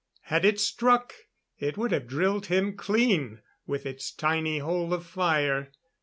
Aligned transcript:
Had 0.21 0.45
it 0.45 0.59
struck, 0.59 1.13
it 1.59 1.77
would 1.77 1.91
have 1.91 2.07
drilled 2.07 2.47
him 2.47 2.75
clean 2.75 3.43
with 3.67 3.85
its 3.85 4.11
tiny 4.11 4.57
hole 4.57 4.95
of 4.95 5.05
fire. 5.05 5.71